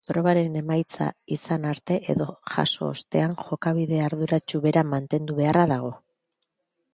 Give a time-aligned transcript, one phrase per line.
[0.09, 5.93] Probaren emaitza izan arte edo jaso ostean jokabide arduratsu bera mantendu beharra dago.